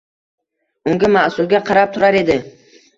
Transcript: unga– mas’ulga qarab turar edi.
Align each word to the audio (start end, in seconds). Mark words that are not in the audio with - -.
unga– 0.93 1.11
mas’ulga 1.19 1.63
qarab 1.71 1.95
turar 1.99 2.23
edi. 2.27 2.43